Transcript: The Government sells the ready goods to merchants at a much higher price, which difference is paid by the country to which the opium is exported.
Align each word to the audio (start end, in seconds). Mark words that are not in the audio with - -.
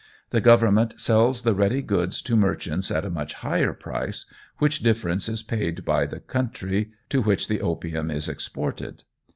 The 0.31 0.41
Government 0.41 0.99
sells 0.99 1.43
the 1.43 1.53
ready 1.53 1.83
goods 1.83 2.23
to 2.23 2.35
merchants 2.35 2.89
at 2.89 3.05
a 3.05 3.09
much 3.11 3.35
higher 3.35 3.71
price, 3.71 4.25
which 4.57 4.79
difference 4.79 5.29
is 5.29 5.43
paid 5.43 5.85
by 5.85 6.07
the 6.07 6.19
country 6.19 6.89
to 7.09 7.21
which 7.21 7.47
the 7.47 7.61
opium 7.61 8.09
is 8.09 8.27
exported. 8.27 9.03